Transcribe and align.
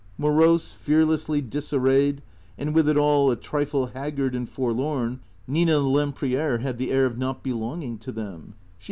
Morose, 0.17 0.73
fearlessly 0.73 1.41
disarrayed, 1.41 2.23
and 2.57 2.73
with 2.73 2.89
it 2.89 2.97
all 2.97 3.29
a 3.29 3.35
trifle 3.35 3.85
haggard 3.93 4.33
and 4.33 4.49
forlorn, 4.49 5.19
Nina 5.45 5.77
Lempriere 5.77 6.57
had 6.57 6.79
the 6.79 6.89
air 6.89 7.05
of 7.05 7.19
not 7.19 7.43
belonging 7.43 7.99
to 7.99 8.11
them. 8.11 8.55